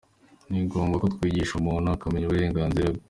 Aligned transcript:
Ni 0.49 0.59
ngombwa 0.65 0.95
ko 1.01 1.07
twigishwa, 1.13 1.55
umuntu 1.59 1.87
akamenya 1.89 2.25
uburenganzira 2.27 2.87
bwe”. 2.93 2.99